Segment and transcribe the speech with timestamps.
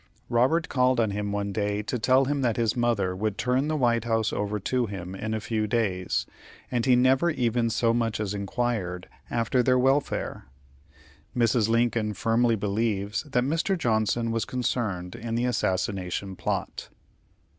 [0.29, 3.77] Robert called on him one day to tell him that his mother would turn the
[3.77, 6.25] White House over to him in a few days,
[6.71, 10.45] and he never even so much as inquired after their welfare.
[11.37, 11.69] Mrs.
[11.69, 13.77] Lincoln firmly believes that Mr.
[13.77, 16.89] Johnson was concerned in the assassination plot.